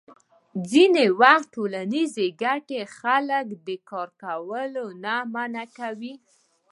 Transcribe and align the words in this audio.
ځینې 0.71 1.05
وخت 1.21 1.47
ټولنیزې 1.55 2.27
ګټې 2.43 2.81
خلک 2.97 3.47
د 3.67 3.69
کار 3.89 4.09
کولو 4.21 4.85
نه 5.03 5.15
منع 5.33 5.65
کوي. 5.77 6.13